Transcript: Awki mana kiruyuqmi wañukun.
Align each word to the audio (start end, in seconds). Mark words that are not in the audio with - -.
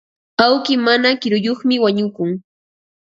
Awki 0.45 0.75
mana 0.85 1.07
kiruyuqmi 1.19 1.75
wañukun. 1.83 2.29